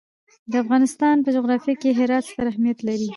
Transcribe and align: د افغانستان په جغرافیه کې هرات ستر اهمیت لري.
د 0.51 0.53
افغانستان 0.63 1.15
په 1.21 1.29
جغرافیه 1.35 1.75
کې 1.81 1.89
هرات 1.99 2.23
ستر 2.29 2.45
اهمیت 2.51 2.79
لري. 2.87 3.07